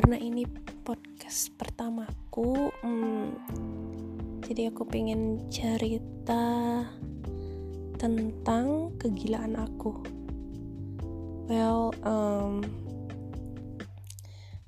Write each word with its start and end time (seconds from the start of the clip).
karena 0.00 0.16
ini 0.16 0.48
podcast 0.80 1.52
pertamaku 1.60 2.72
hmm, 2.80 3.36
jadi 4.48 4.72
aku 4.72 4.88
pengen 4.88 5.44
cerita 5.52 6.80
tentang 8.00 8.96
kegilaan 8.96 9.60
aku. 9.60 10.00
Well 11.52 11.92
um, 12.00 12.64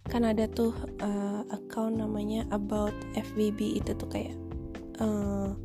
kan 0.05 0.29
ada 0.29 0.45
tuh 0.53 0.77
uh, 1.01 1.49
account 1.49 1.97
namanya 1.97 2.45
about 2.53 2.93
FVB 3.17 3.81
itu 3.81 3.97
tuh 3.97 4.13
kayak 4.13 4.37
uh, 5.01 5.57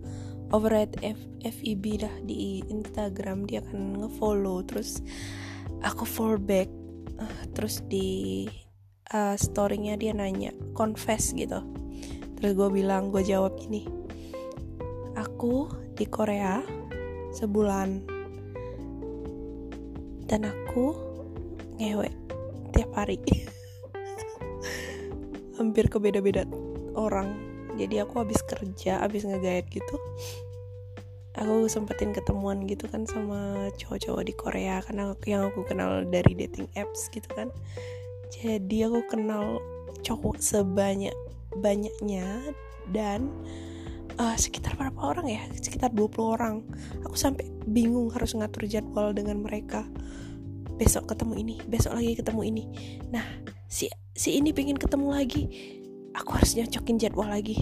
overhead 0.55 0.95
F 1.03 1.19
FEB 1.43 2.07
dah 2.07 2.15
di 2.23 2.63
Instagram 2.71 3.43
dia 3.43 3.59
akan 3.67 3.99
ngefollow 3.99 4.63
terus 4.63 5.03
aku 5.83 6.07
follow 6.07 6.39
back 6.39 6.71
uh, 7.19 7.43
terus 7.51 7.83
di 7.91 8.47
uh, 9.13 9.35
storynya 9.35 9.95
dia 9.99 10.11
nanya 10.15 10.51
confess 10.73 11.31
gitu. 11.35 11.63
Terus 12.37 12.51
gue 12.53 12.69
bilang 12.69 13.09
gue 13.09 13.23
jawab 13.23 13.57
ini 13.63 13.87
aku 15.17 15.71
di 15.97 16.05
Korea 16.05 16.61
sebulan 17.33 18.05
dan 20.27 20.41
aku 20.47 20.93
ngewek 21.79 22.13
tiap 22.75 22.91
hari. 22.93 23.17
Hampir 25.57 25.89
ke 25.89 25.97
beda-beda 25.97 26.45
orang. 26.93 27.33
Jadi 27.77 28.01
aku 28.01 28.25
habis 28.25 28.41
kerja 28.41 29.05
habis 29.05 29.21
ngegait 29.25 29.69
gitu 29.69 29.97
aku 31.37 31.69
sempetin 31.69 32.11
ketemuan 32.11 32.65
gitu 32.65 32.89
kan 32.89 33.05
sama 33.05 33.69
cowok-cowok 33.77 34.23
di 34.25 34.33
Korea 34.33 34.81
karena 34.81 35.13
yang 35.29 35.53
aku 35.53 35.61
kenal 35.69 36.01
dari 36.09 36.33
dating 36.33 36.65
apps 36.73 37.13
gitu 37.13 37.29
kan 37.29 37.53
jadi 38.31 38.91
aku 38.91 39.01
kenal 39.07 39.63
cowok 40.03 40.39
sebanyak 40.43 41.15
banyaknya 41.57 42.53
dan 42.91 43.31
uh, 44.19 44.35
sekitar 44.35 44.75
berapa 44.75 44.99
orang 45.15 45.27
ya? 45.31 45.41
Sekitar 45.55 45.93
20 45.95 46.35
orang. 46.35 46.55
Aku 47.07 47.15
sampai 47.15 47.47
bingung 47.67 48.11
harus 48.11 48.35
ngatur 48.35 48.67
jadwal 48.67 49.15
dengan 49.15 49.39
mereka. 49.41 49.87
Besok 50.77 51.09
ketemu 51.09 51.33
ini 51.41 51.55
besok 51.65 51.97
lagi 51.97 52.13
ketemu 52.13 52.41
ini. 52.45 52.63
Nah 53.09 53.25
si 53.65 53.89
si 54.13 54.37
ini 54.37 54.53
pengen 54.53 54.77
ketemu 54.77 55.07
lagi. 55.15 55.43
Aku 56.17 56.37
harus 56.37 56.53
nyocokin 56.53 57.01
jadwal 57.01 57.29
lagi. 57.29 57.57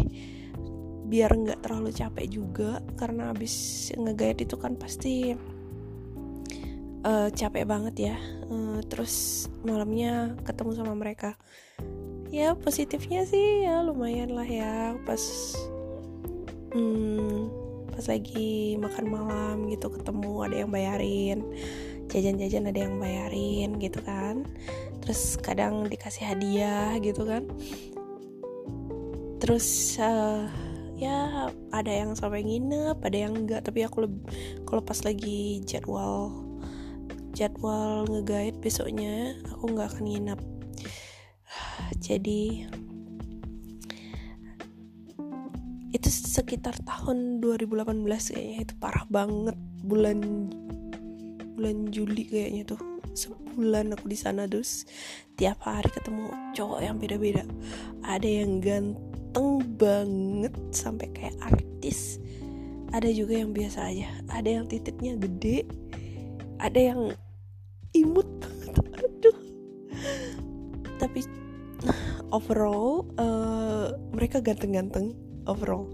Biar 1.06 1.32
nggak 1.32 1.62
terlalu 1.64 1.94
capek 1.94 2.26
juga 2.28 2.82
karena 2.98 3.32
habis 3.32 3.88
ngegayat 3.94 4.44
itu 4.44 4.56
kan 4.58 4.76
pasti 4.76 5.38
uh, 7.06 7.30
capek 7.30 7.64
banget 7.70 8.12
ya. 8.12 8.18
Uh, 8.50 8.82
terus 8.90 9.46
malamnya 9.62 10.34
ketemu 10.44 10.72
sama 10.74 10.94
mereka. 10.98 11.38
Ya 12.34 12.58
positifnya 12.58 13.24
sih 13.24 13.64
ya 13.70 13.86
lumayan 13.86 14.34
lah 14.34 14.50
ya. 14.50 14.98
Pas 15.06 15.22
hmm, 16.74 17.48
pas 17.94 18.06
lagi 18.10 18.76
makan 18.82 19.06
malam 19.08 19.56
gitu 19.70 19.88
ketemu 19.94 20.32
ada 20.44 20.56
yang 20.66 20.72
bayarin. 20.74 21.40
Jajan-jajan 22.10 22.70
ada 22.74 22.80
yang 22.90 22.98
bayarin 22.98 23.78
gitu 23.78 24.02
kan. 24.02 24.44
Terus 25.06 25.38
kadang 25.38 25.86
dikasih 25.86 26.26
hadiah 26.26 26.98
gitu 27.00 27.24
kan. 27.30 27.46
Terus 29.38 30.02
uh, 30.02 30.50
ya 30.98 31.50
ada 31.70 31.92
yang 31.92 32.18
sampai 32.18 32.42
nginep 32.42 32.98
ada 33.00 33.18
yang 33.18 33.34
enggak. 33.38 33.62
Tapi 33.62 33.86
aku 33.86 34.10
kalau 34.66 34.82
pas 34.82 34.98
lagi 35.06 35.62
jadwal 35.64 36.45
jadwal 37.36 38.08
ngegait 38.08 38.56
besoknya 38.64 39.36
aku 39.52 39.76
nggak 39.76 39.92
akan 39.92 40.04
nginep. 40.08 40.42
Jadi 42.00 42.64
itu 45.92 46.10
sekitar 46.12 46.76
tahun 46.84 47.40
2018 47.44 48.08
kayaknya 48.08 48.60
itu 48.64 48.74
parah 48.80 49.06
banget. 49.12 49.58
Bulan 49.84 50.50
bulan 51.60 51.92
Juli 51.92 52.24
kayaknya 52.24 52.64
tuh. 52.72 52.82
Sebulan 53.16 53.96
aku 53.96 54.12
di 54.12 54.18
sana 54.20 54.44
terus 54.44 54.84
tiap 55.40 55.64
hari 55.64 55.88
ketemu 55.92 56.32
cowok 56.56 56.80
yang 56.84 57.00
beda-beda. 57.00 57.44
Ada 58.04 58.44
yang 58.44 58.60
ganteng 58.60 59.64
banget 59.80 60.56
sampai 60.76 61.08
kayak 61.16 61.36
artis. 61.44 62.20
Ada 62.92 63.12
juga 63.12 63.40
yang 63.40 63.56
biasa 63.56 63.92
aja. 63.92 64.08
Ada 64.32 64.50
yang 64.60 64.66
titiknya 64.68 65.16
gede. 65.16 65.64
Ada 66.60 66.80
yang 66.92 67.02
imut 67.96 68.28
banget. 68.40 68.74
Aduh. 69.00 69.38
Tapi 71.00 71.20
overall 72.36 73.08
uh, 73.16 73.96
mereka 74.12 74.44
ganteng-ganteng 74.44 75.16
overall. 75.48 75.88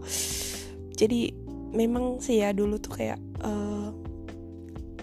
Jadi 0.98 1.34
memang 1.72 2.20
sih 2.22 2.42
ya 2.42 2.52
dulu 2.52 2.78
tuh 2.78 2.94
kayak 2.98 3.20
uh, 3.42 3.90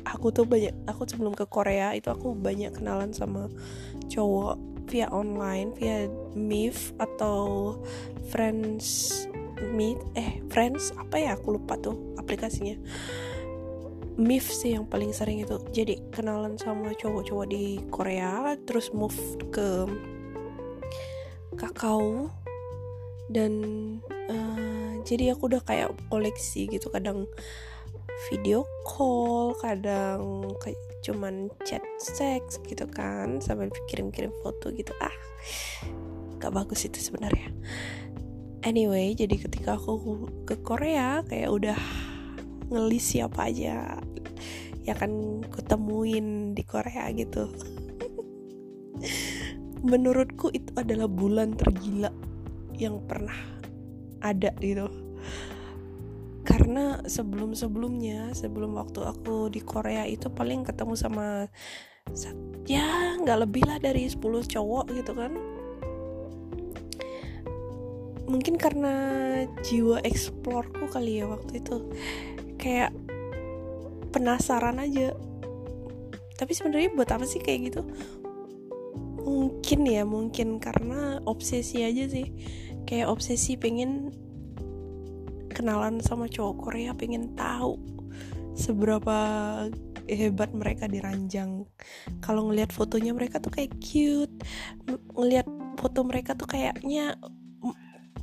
aku 0.05 0.33
tuh 0.33 0.45
banyak 0.49 0.73
aku 0.89 1.05
sebelum 1.09 1.33
ke 1.37 1.45
Korea 1.49 1.93
itu 1.93 2.09
aku 2.11 2.35
banyak 2.37 2.75
kenalan 2.77 3.13
sama 3.13 3.49
cowok 4.09 4.57
via 4.89 5.07
online 5.13 5.77
via 5.77 6.09
Meet 6.33 6.97
atau 6.97 7.77
Friends 8.33 9.29
Meet. 9.61 10.01
Eh 10.17 10.41
Friends 10.49 10.97
apa 10.97 11.21
ya? 11.21 11.37
Aku 11.37 11.61
lupa 11.61 11.77
tuh 11.77 12.17
aplikasinya 12.17 12.79
Meet 14.19 14.51
sih 14.51 14.75
yang 14.75 14.91
paling 14.91 15.15
sering 15.15 15.47
itu. 15.47 15.63
Jadi 15.71 16.03
kenalan 16.11 16.59
sama 16.59 16.91
cowok-cowok 16.91 17.47
di 17.47 17.79
Korea 17.87 18.59
terus 18.67 18.91
move 18.91 19.15
ke 19.55 19.87
Kakao 21.55 22.27
dan 23.31 23.53
uh, 24.27 24.99
jadi 25.07 25.39
aku 25.39 25.55
udah 25.55 25.63
kayak 25.63 25.95
koleksi 26.11 26.67
gitu. 26.67 26.91
Kadang 26.91 27.31
video 28.27 28.67
call 28.83 29.55
kadang 29.63 30.51
kayak 30.59 30.83
cuman 31.07 31.47
chat 31.63 31.81
seks 32.03 32.59
gitu 32.67 32.91
kan 32.91 33.39
sambil 33.39 33.71
kirim-kirim 33.87 34.35
foto 34.43 34.75
gitu. 34.75 34.91
Ah 34.99 35.15
gak 36.43 36.59
bagus 36.59 36.91
itu 36.91 36.99
sebenarnya. 36.99 37.55
Anyway 38.67 39.15
jadi 39.15 39.39
ketika 39.39 39.79
aku 39.79 40.27
ke 40.43 40.59
Korea 40.59 41.23
kayak 41.23 41.51
udah 41.55 41.79
ngelis 42.69 43.17
siapa 43.17 43.49
aja 43.49 43.97
ya 44.89 44.97
kan 44.97 45.45
ketemuin 45.53 46.57
di 46.57 46.65
Korea 46.65 47.13
gitu. 47.13 47.53
Menurutku 49.85 50.49
itu 50.49 50.73
adalah 50.81 51.05
bulan 51.05 51.53
tergila 51.53 52.09
yang 52.73 53.05
pernah 53.05 53.37
ada 54.25 54.49
gitu. 54.65 54.89
Karena 56.41 57.05
sebelum 57.05 57.53
sebelumnya 57.53 58.33
sebelum 58.33 58.81
waktu 58.81 59.05
aku 59.05 59.53
di 59.53 59.61
Korea 59.61 60.09
itu 60.09 60.33
paling 60.33 60.65
ketemu 60.65 60.97
sama 60.97 61.45
ya 62.65 63.21
nggak 63.21 63.45
lebih 63.45 63.69
lah 63.69 63.77
dari 63.77 64.09
10 64.09 64.25
cowok 64.25 64.89
gitu 64.97 65.13
kan. 65.13 65.37
Mungkin 68.25 68.57
karena 68.57 68.95
jiwa 69.61 70.01
eksplorku 70.01 70.89
kali 70.89 71.21
ya 71.21 71.29
waktu 71.29 71.61
itu. 71.61 71.77
Kayak 72.57 72.97
penasaran 74.19 74.83
aja. 74.83 75.15
Tapi 76.35 76.53
sebenarnya 76.55 76.91
buat 76.95 77.11
apa 77.15 77.23
sih 77.23 77.39
kayak 77.39 77.61
gitu? 77.71 77.83
Mungkin 79.23 79.87
ya 79.87 80.03
mungkin 80.03 80.59
karena 80.59 81.23
obsesi 81.23 81.87
aja 81.87 82.11
sih. 82.11 82.27
Kayak 82.83 83.15
obsesi 83.15 83.55
pengen 83.55 84.11
kenalan 85.55 86.03
sama 86.03 86.27
cowok 86.27 86.67
Korea 86.67 86.91
pengen 86.95 87.39
tahu 87.39 87.79
seberapa 88.59 89.17
hebat 90.11 90.51
mereka 90.51 90.91
diranjang. 90.91 91.63
Kalau 92.19 92.51
ngelihat 92.51 92.75
fotonya 92.75 93.15
mereka 93.15 93.39
tuh 93.39 93.55
kayak 93.55 93.79
cute 93.79 94.35
ngelihat 95.15 95.47
foto 95.79 96.03
mereka 96.03 96.35
tuh 96.35 96.51
kayaknya 96.51 97.15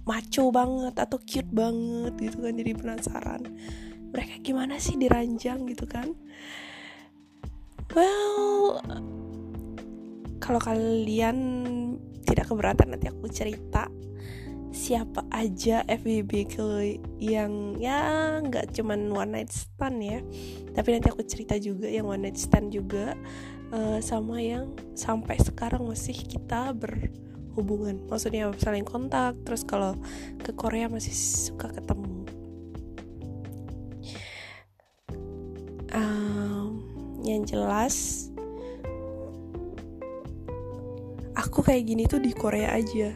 maco 0.06 0.54
banget 0.54 0.96
atau 1.02 1.18
cute 1.18 1.50
banget 1.50 2.14
gitu 2.22 2.38
kan 2.46 2.54
jadi 2.54 2.72
penasaran 2.78 3.42
mereka 4.16 4.40
gimana 4.40 4.80
sih 4.80 4.96
diranjang 4.96 5.68
gitu 5.68 5.84
kan? 5.84 6.16
Well 7.92 8.80
kalau 10.40 10.62
kalian 10.64 11.38
tidak 12.24 12.48
keberatan 12.48 12.96
nanti 12.96 13.12
aku 13.12 13.28
cerita 13.28 13.92
siapa 14.76 15.24
aja 15.32 15.88
FBB 15.88 16.52
yang 17.24 17.80
ya 17.80 18.40
nggak 18.44 18.76
cuman 18.76 19.12
one 19.12 19.32
night 19.32 19.52
stand 19.52 20.00
ya. 20.04 20.20
Tapi 20.76 20.88
nanti 20.96 21.08
aku 21.12 21.24
cerita 21.24 21.56
juga 21.60 21.88
yang 21.88 22.08
one 22.08 22.28
night 22.28 22.40
stand 22.40 22.76
juga 22.76 23.16
uh, 23.72 24.00
sama 24.04 24.44
yang 24.44 24.76
sampai 24.96 25.40
sekarang 25.40 25.88
masih 25.88 26.16
kita 26.16 26.76
berhubungan. 26.76 28.04
Maksudnya 28.12 28.52
saling 28.60 28.84
kontak 28.84 29.40
terus 29.48 29.64
kalau 29.64 29.96
ke 30.44 30.52
Korea 30.52 30.92
masih 30.92 31.16
suka 31.16 31.72
ketemu 31.72 32.15
yang 37.26 37.44
jelas 37.44 38.30
aku 41.56 41.72
kayak 41.72 41.88
gini 41.88 42.04
tuh 42.04 42.20
di 42.20 42.36
Korea 42.36 42.76
aja. 42.76 43.16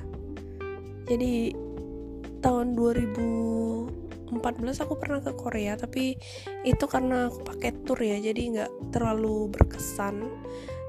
Jadi 1.09 1.51
tahun 2.39 2.71
2014 2.71 4.31
aku 4.79 4.95
pernah 4.95 5.19
ke 5.19 5.35
Korea 5.35 5.75
tapi 5.75 6.15
itu 6.63 6.85
karena 6.87 7.27
aku 7.27 7.43
pakai 7.43 7.75
tour 7.83 7.99
ya 7.99 8.15
jadi 8.21 8.39
nggak 8.39 8.95
terlalu 8.95 9.51
berkesan. 9.51 10.23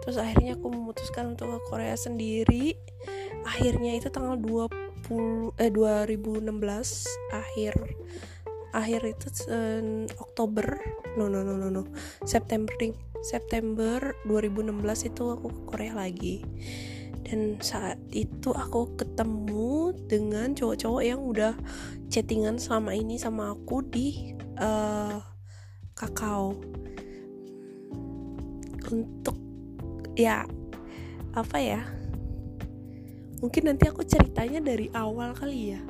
Terus 0.07 0.23
akhirnya 0.23 0.55
aku 0.55 0.71
memutuskan 0.71 1.35
untuk 1.35 1.51
ke 1.57 1.61
Korea 1.67 1.99
sendiri. 1.99 2.79
Akhirnya 3.43 3.97
itu 3.97 4.13
tanggal 4.13 4.39
20 4.39 5.59
eh 5.59 5.71
2016 5.75 7.35
akhir 7.35 7.75
akhir 8.71 9.01
itu 9.11 9.27
uh, 9.51 10.07
Oktober. 10.23 10.79
No 11.19 11.27
no 11.27 11.43
no 11.43 11.59
no 11.59 11.67
no. 11.67 11.83
September 12.23 12.71
ding 12.79 12.95
September 13.21 14.17
2016 14.25 15.13
itu 15.13 15.23
aku 15.29 15.49
ke 15.53 15.61
Korea 15.69 15.95
lagi. 15.97 16.37
Dan 17.21 17.61
saat 17.63 18.01
itu 18.11 18.51
aku 18.51 18.97
ketemu 18.97 19.95
dengan 20.09 20.57
cowok-cowok 20.57 21.03
yang 21.05 21.21
udah 21.23 21.55
chattingan 22.11 22.59
selama 22.59 22.97
ini 22.97 23.21
sama 23.21 23.55
aku 23.55 23.85
di 23.87 24.35
uh, 24.59 25.21
kakao. 25.95 26.57
Untuk 28.91 29.37
ya 30.19 30.43
apa 31.37 31.59
ya? 31.63 31.87
Mungkin 33.41 33.73
nanti 33.73 33.87
aku 33.87 34.03
ceritanya 34.05 34.61
dari 34.61 34.91
awal 34.97 35.37
kali 35.37 35.77
ya. 35.77 35.81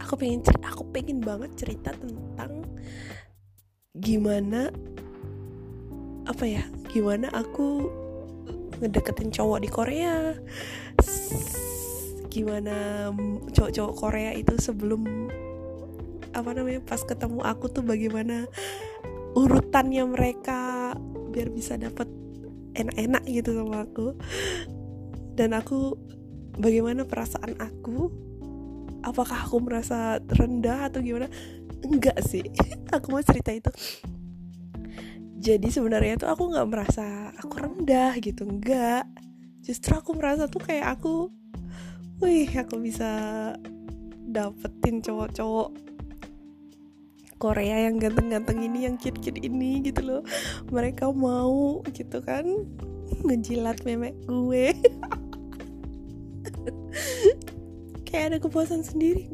Aku 0.00 0.16
pengen 0.16 0.40
aku 0.62 0.86
pengen 0.94 1.20
banget 1.20 1.52
cerita 1.58 1.92
tentang 1.92 2.64
gimana 3.98 4.70
apa 6.30 6.46
ya 6.46 6.62
gimana 6.94 7.26
aku 7.34 7.90
ngedeketin 8.78 9.34
cowok 9.34 9.58
di 9.66 9.68
Korea? 9.68 10.30
Gimana 12.30 13.10
cowok-cowok 13.50 13.94
Korea 13.98 14.30
itu 14.38 14.54
sebelum 14.62 15.26
apa 16.30 16.50
namanya 16.54 16.78
pas 16.86 17.02
ketemu 17.02 17.42
aku 17.42 17.66
tuh 17.74 17.82
bagaimana 17.82 18.46
urutannya 19.34 20.06
mereka 20.06 20.94
biar 21.34 21.50
bisa 21.50 21.74
dapet 21.74 22.06
enak-enak 22.78 23.26
gitu 23.26 23.50
sama 23.50 23.82
aku. 23.82 24.14
Dan 25.34 25.50
aku 25.58 25.98
bagaimana 26.62 27.10
perasaan 27.10 27.58
aku? 27.58 28.06
Apakah 29.02 29.50
aku 29.50 29.58
merasa 29.66 30.22
rendah 30.30 30.86
atau 30.92 31.02
gimana? 31.02 31.26
Enggak 31.80 32.20
sih. 32.20 32.44
Aku 32.92 33.08
mau 33.08 33.24
cerita 33.24 33.48
itu 33.48 33.72
jadi 35.40 35.68
sebenarnya 35.72 36.20
tuh 36.20 36.28
aku 36.28 36.52
nggak 36.52 36.68
merasa 36.68 37.32
aku 37.40 37.56
rendah 37.56 38.12
gitu 38.20 38.44
enggak 38.44 39.08
justru 39.64 39.96
aku 39.96 40.12
merasa 40.12 40.44
tuh 40.52 40.60
kayak 40.60 41.00
aku 41.00 41.32
wih 42.20 42.52
aku 42.52 42.76
bisa 42.76 43.08
dapetin 44.28 45.00
cowok-cowok 45.00 45.72
Korea 47.40 47.88
yang 47.88 47.96
ganteng-ganteng 47.96 48.68
ini 48.68 48.84
yang 48.84 49.00
cute-cute 49.00 49.40
ini 49.40 49.80
gitu 49.80 50.04
loh. 50.04 50.22
Mereka 50.68 51.08
mau 51.08 51.80
gitu 51.88 52.20
kan 52.20 52.44
ngejilat 53.24 53.80
memek 53.88 54.12
gue. 54.28 54.76
Kayak 58.04 58.24
ada 58.28 58.38
kepuasan 58.44 58.84
sendiri. 58.84 59.32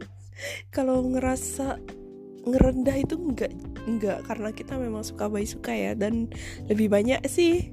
Kalau 0.71 1.03
ngerasa 1.03 1.83
ngerendah 2.47 2.95
itu 2.95 3.19
enggak 3.19 3.51
enggak 3.87 4.27
karena 4.27 4.51
kita 4.53 4.75
memang 4.77 5.07
suka 5.07 5.31
bayi 5.31 5.47
suka 5.49 5.73
ya. 5.73 5.95
Dan 5.95 6.29
lebih 6.67 6.91
banyak 6.91 7.23
sih 7.31 7.71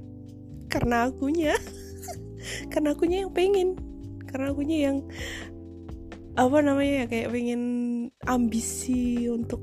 karena 0.70 1.10
akunya. 1.10 1.54
Karena 2.72 2.92
akunya 2.92 3.24
yang 3.24 3.32
pengen. 3.32 3.80
Karena 4.28 4.52
akunya 4.52 4.78
yang 4.90 4.96
apa 6.34 6.58
namanya 6.60 7.04
ya 7.04 7.06
kayak 7.06 7.30
pengen 7.30 7.62
ambisi 8.26 9.30
untuk 9.30 9.62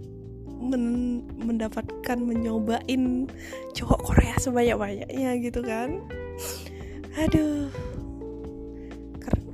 men 0.62 1.20
mendapatkan 1.38 2.18
menyobain 2.22 3.28
cowok 3.76 4.00
Korea 4.02 4.34
sebanyak 4.42 4.78
banyaknya 4.78 5.30
gitu 5.42 5.62
kan. 5.62 6.02
Aduh. 7.22 7.70
Karena 9.20 9.52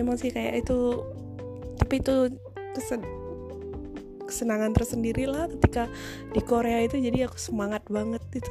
emang 0.00 0.16
sih 0.16 0.30
kayak 0.32 0.64
itu 0.64 1.02
tapi 1.76 1.98
itu 2.00 2.30
kesen 2.78 3.02
kesenangan 4.34 4.74
tersendiri 4.74 5.30
lah 5.30 5.46
ketika 5.46 5.86
di 6.34 6.42
Korea 6.42 6.82
itu. 6.82 6.98
Jadi 6.98 7.22
aku 7.22 7.38
semangat 7.38 7.86
banget 7.86 8.18
itu. 8.34 8.50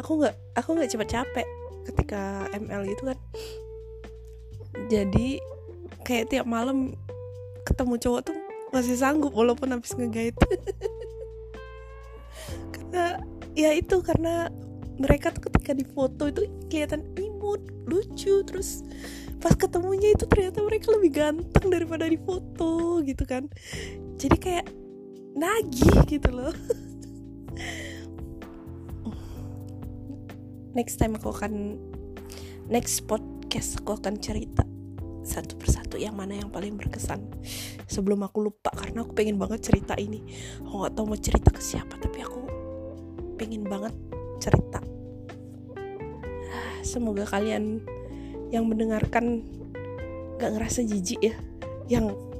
Aku 0.00 0.16
nggak 0.16 0.32
aku 0.56 0.72
nggak 0.72 0.88
cepet 0.88 1.08
capek 1.12 1.46
ketika 1.92 2.48
ML 2.56 2.88
gitu 2.88 3.12
kan. 3.12 3.18
Jadi 4.88 5.44
kayak 6.08 6.32
tiap 6.32 6.48
malam 6.48 6.96
ketemu 7.68 8.00
cowok 8.00 8.32
tuh 8.32 8.36
masih 8.72 8.96
sanggup 8.96 9.36
walaupun 9.36 9.76
habis 9.76 9.92
ngegait. 9.92 10.32
Karena 12.74 13.20
ya 13.52 13.76
itu 13.76 14.00
karena 14.02 14.50
mereka 14.98 15.30
tuh 15.30 15.46
ketika 15.50 15.76
di 15.76 15.84
foto 15.84 16.32
itu 16.32 16.48
kelihatan 16.72 17.04
imut 17.20 17.60
lucu. 17.84 18.40
Terus 18.40 18.80
pas 19.38 19.52
ketemunya 19.52 20.16
itu 20.16 20.24
ternyata 20.24 20.64
mereka 20.64 20.96
lebih 20.96 21.12
ganteng 21.12 21.66
daripada 21.68 22.08
di 22.08 22.16
foto 22.16 23.04
gitu 23.04 23.28
kan. 23.28 23.52
Jadi 24.16 24.36
kayak 24.40 24.83
nagih 25.34 26.06
gitu 26.06 26.30
loh. 26.30 26.54
Next 30.78 30.98
time 30.98 31.14
aku 31.18 31.30
akan 31.30 31.78
next 32.66 33.06
podcast 33.06 33.78
aku 33.78 33.94
akan 33.94 34.18
cerita 34.18 34.66
satu 35.24 35.54
persatu 35.54 35.96
yang 35.96 36.18
mana 36.18 36.34
yang 36.34 36.50
paling 36.50 36.74
berkesan. 36.74 37.22
Sebelum 37.86 38.26
aku 38.26 38.42
lupa 38.42 38.74
karena 38.74 39.06
aku 39.06 39.14
pengen 39.14 39.38
banget 39.38 39.70
cerita 39.70 39.94
ini. 39.94 40.22
Aku 40.66 40.82
nggak 40.82 40.94
tahu 40.98 41.06
mau 41.06 41.18
cerita 41.18 41.50
ke 41.54 41.62
siapa 41.62 41.94
tapi 41.96 42.18
aku 42.26 42.42
pengen 43.38 43.62
banget 43.66 43.94
cerita. 44.42 44.82
Semoga 46.82 47.24
kalian 47.24 47.80
yang 48.52 48.68
mendengarkan 48.68 49.46
gak 50.36 50.52
ngerasa 50.58 50.84
jijik 50.84 51.22
ya. 51.22 51.34
Yang 51.88 52.33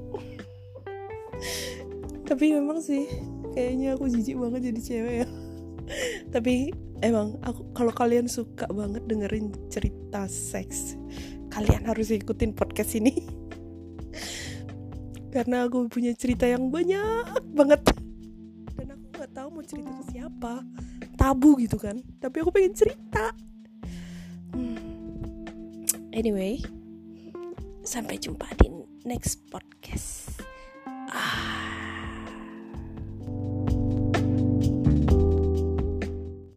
tapi 2.25 2.57
memang 2.57 2.81
sih 2.81 3.05
kayaknya 3.53 3.95
aku 3.95 4.09
jijik 4.11 4.41
banget 4.41 4.73
jadi 4.73 4.81
cewek 4.81 5.15
ya. 5.25 5.29
Tapi 6.35 6.73
emang 7.05 7.37
aku 7.45 7.69
kalau 7.77 7.93
kalian 7.93 8.27
suka 8.27 8.65
banget 8.73 9.05
dengerin 9.05 9.53
cerita 9.69 10.25
seks 10.27 10.97
kalian 11.53 11.87
harus 11.87 12.11
ikutin 12.11 12.57
podcast 12.57 12.99
ini. 12.99 13.15
Karena 15.35 15.69
aku 15.69 15.91
punya 15.91 16.15
cerita 16.17 16.49
yang 16.49 16.73
banyak 16.73 17.53
banget. 17.53 17.85
Dan 18.75 18.97
aku 18.97 19.05
nggak 19.15 19.31
tahu 19.35 19.49
mau 19.53 19.65
cerita 19.67 19.91
ke 19.93 20.05
siapa. 20.15 20.65
Tabu 21.15 21.61
gitu 21.63 21.79
kan. 21.79 22.01
Tapi 22.19 22.43
aku 22.43 22.51
pengen 22.51 22.75
cerita. 22.75 23.35
Hmm. 24.55 24.79
anyway 26.15 26.63
sampai 27.83 28.23
jumpa 28.23 28.47
di 28.63 28.71
next 29.03 29.43
podcast 29.51 30.44